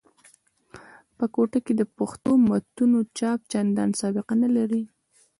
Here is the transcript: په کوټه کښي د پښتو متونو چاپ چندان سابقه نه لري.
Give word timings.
په 1.17 1.25
کوټه 1.33 1.59
کښي 1.65 1.73
د 1.77 1.81
پښتو 1.97 2.31
متونو 2.47 2.99
چاپ 3.17 3.39
چندان 3.51 3.89
سابقه 4.01 4.33
نه 4.43 4.49
لري. 4.57 4.81